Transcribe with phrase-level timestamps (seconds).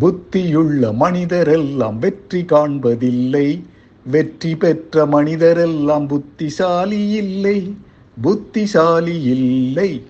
[0.00, 3.62] புத்தியுள்ள மனிதரெல்லாம் வெற்றி காண்பதில்லை.
[4.06, 7.74] வெற்றி பெற்ற மனிதரெல்லாம் புத்திசாலி இல்லை.
[8.22, 10.02] புத்திசாலி இல்லை.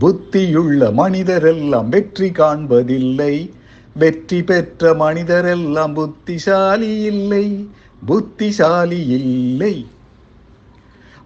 [0.00, 3.50] புத்தியுள்ள மனிதரெல்லாம் வெற்றி காண்பதில்லை.
[3.94, 7.68] வெற்றி பெற்ற மனிதரெல்லாம் புத்திசாலி இல்லை.
[8.06, 9.86] புத்திசாலி இல்லை.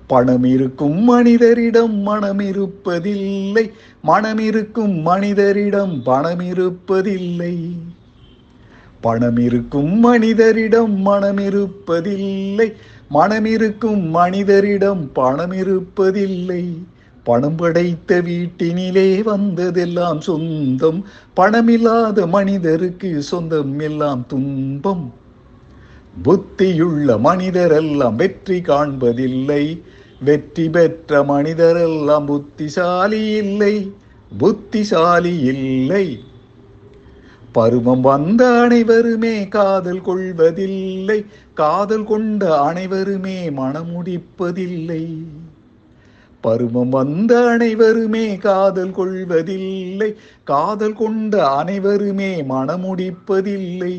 [0.08, 3.70] பணம் இருக்கும் மனிதரிடம் மனம் இருப்பதில்லை
[4.02, 7.54] மனம் இருக்கும் மனிதரிடம் பணம் இருப்பதில்லை
[9.00, 12.68] பணம் இருக்கும் மனிதரிடம் மனம் இருப்பதில்லை
[13.08, 16.62] மனம் இருக்கும் மனிதரிடம் பணம் இருப்பதில்லை
[17.24, 21.04] பணம் படைத்த வீட்டினிலே வந்ததெல்லாம் சொந்தம்.
[21.36, 25.04] பணமில்லாத மனிதருக்கு சொந்தம் எல்லாம் துன்பம்.
[26.24, 29.64] புத்தியுள்ள மனிதரெல்லாம் வெற்றி காண்பதில்லை.
[30.20, 33.92] வெற்றி பெற்ற மனிதரெல்லாம் புத்திசாலி இல்லை
[34.38, 36.20] புத்திசாலி இல்லை.
[37.52, 45.02] பருவம் வந்த அனைவருமே காதல் கொள்வதில்லை காதல் கொண்ட அனைவருமே மனமுடிப்பதில்லை
[46.40, 50.10] பருவம் வந்த அனைவருமே காதல் கொள்வதில்லை.
[50.44, 53.94] காதல் கொண்ட அனைவருமே மனமுடிப்பதில்லை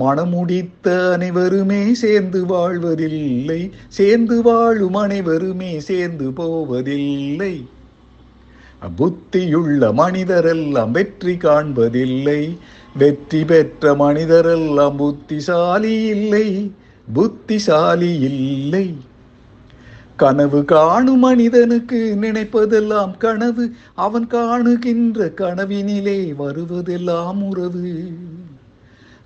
[0.00, 3.70] மனமுடித்த அனைவருமே சேர்ந்து வாழ்வதில்லை.
[3.88, 7.54] சேர்ந்து வாழும் அனைவருமே சேர்ந்து போவதில்லை.
[8.98, 12.42] புத்தியுள்ள மனிதரெல்லாம் வெற்றி காண்பதில்லை.
[12.96, 16.72] வெற்றி பெற்ற மனிதரெல்லாம் புத்திசாலி இல்லை.
[17.12, 18.86] புத்திசாலி இல்லை.
[20.18, 23.70] கனவு காணும் மனிதனுக்கு நினைப்பதெல்லாம் கனவு.
[23.94, 27.92] அவன் காணுகின்ற கனவினிலே வருவதெல்லாம் உறவு.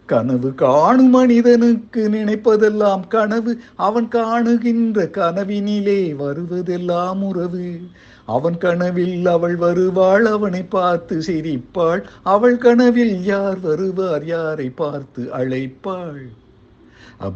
[0.06, 3.58] கனவு காணும் மனிதனுக்கு நினைப்பதெல்லாம் கனவு.
[3.76, 7.78] அவன் காணுகின்ற கனவினிலே வருவதெல்லாம் உறவு.
[8.26, 12.02] அவன் கனவில் அவள் வருவாள் அவனை பார்த்து சிரிப்பாள்.
[12.22, 16.22] அவள் கனவில் யார் வருவார் யாரை பார்த்து அழைப்பாள்?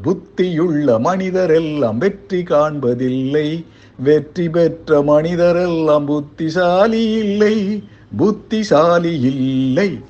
[0.04, 3.64] புத்தியுள்ள மனிதரெல்லாம் வெற்றி காண்பதில்லை.
[3.98, 7.82] வெற்றி பெற்ற மனிதரெல்லாம் புத்திசாலி இல்லை.
[8.16, 10.00] புத்திசாலி இல்லை.